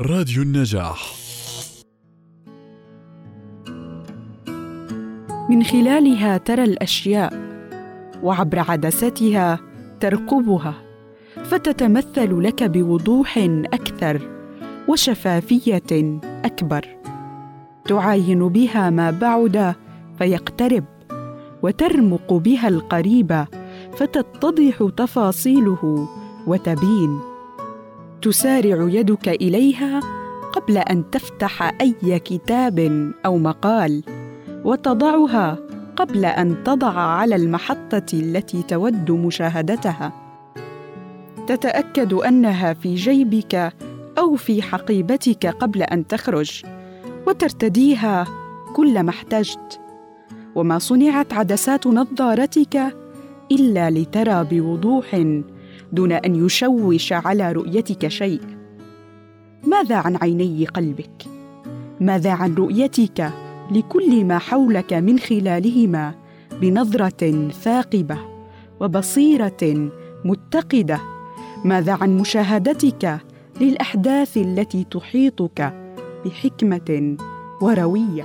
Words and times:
راديو 0.00 0.42
النجاح. 0.42 1.14
من 5.50 5.62
خلالها 5.62 6.36
ترى 6.36 6.64
الأشياء 6.64 7.32
وعبر 8.22 8.58
عدستها 8.58 9.60
ترقبها 10.00 10.74
فتتمثل 11.44 12.42
لك 12.42 12.62
بوضوح 12.62 13.38
أكثر 13.72 14.20
وشفافية 14.88 16.18
أكبر. 16.44 16.86
تعاين 17.84 18.48
بها 18.48 18.90
ما 18.90 19.10
بعد 19.10 19.74
فيقترب 20.18 20.84
وترمق 21.62 22.32
بها 22.32 22.68
القريب 22.68 23.44
فتتضح 23.96 24.88
تفاصيله 24.96 26.08
وتبين. 26.46 27.33
تسارع 28.24 28.88
يدك 28.90 29.28
إليها 29.28 30.00
قبل 30.52 30.78
أن 30.78 31.10
تفتح 31.10 31.62
أي 31.80 32.18
كتاب 32.18 32.78
أو 33.26 33.38
مقال 33.38 34.02
وتضعها 34.64 35.58
قبل 35.96 36.24
أن 36.24 36.64
تضع 36.64 36.92
على 36.92 37.36
المحطة 37.36 38.06
التي 38.12 38.62
تود 38.62 39.10
مشاهدتها. 39.10 40.12
تتأكد 41.46 42.12
أنها 42.12 42.72
في 42.72 42.94
جيبك 42.94 43.72
أو 44.18 44.36
في 44.36 44.62
حقيبتك 44.62 45.46
قبل 45.46 45.82
أن 45.82 46.06
تخرج 46.06 46.62
وترتديها 47.26 48.26
كلما 48.76 49.10
احتجت. 49.10 49.80
وما 50.54 50.78
صنعت 50.78 51.32
عدسات 51.32 51.86
نظارتك 51.86 52.96
إلا 53.52 53.90
لترى 53.90 54.44
بوضوح 54.50 55.14
دون 55.94 56.12
أن 56.12 56.46
يشوش 56.46 57.12
على 57.12 57.52
رؤيتك 57.52 58.08
شيء. 58.08 58.40
ماذا 59.66 59.96
عن 59.96 60.16
عيني 60.16 60.66
قلبك؟ 60.66 61.22
ماذا 62.00 62.30
عن 62.30 62.54
رؤيتك 62.54 63.30
لكل 63.70 64.24
ما 64.24 64.38
حولك 64.38 64.92
من 64.92 65.18
خلالهما 65.18 66.14
بنظرة 66.60 67.50
ثاقبة 67.62 68.18
وبصيرة 68.80 69.90
متقدة؟ 70.24 71.00
ماذا 71.64 71.92
عن 71.92 72.18
مشاهدتك 72.18 73.20
للأحداث 73.60 74.36
التي 74.36 74.84
تحيطك 74.90 75.74
بحكمة 76.24 77.16
وروية؟ 77.60 78.24